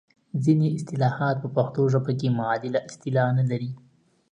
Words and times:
ځینې 0.43 0.67
اصطلاحات 0.77 1.35
په 1.43 1.49
پښتو 1.55 1.81
ژبه 1.93 2.11
کې 2.19 2.35
معادله 2.39 2.79
اصطلاح 2.89 3.29
نه 3.39 3.43
لري. 3.51 3.71